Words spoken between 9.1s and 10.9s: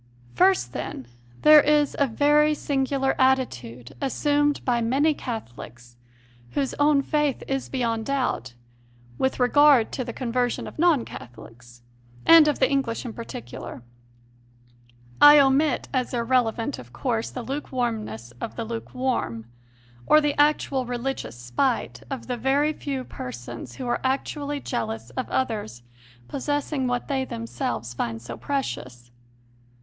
with regard to the conversion of